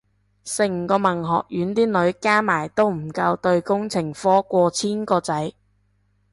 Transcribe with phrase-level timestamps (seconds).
[0.43, 5.53] 成個文學院啲女加埋都唔夠對工程科過千個仔